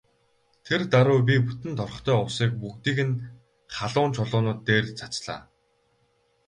Тэр 0.67 0.81
даруй 0.93 1.19
би 1.27 1.35
бүтэн 1.45 1.71
торхтой 1.79 2.17
усыг 2.27 2.51
бүгдийг 2.61 2.99
нь 3.07 3.23
халуун 3.75 4.11
чулуунууд 4.15 4.59
дээр 4.67 4.85
цацлаа. 4.99 5.41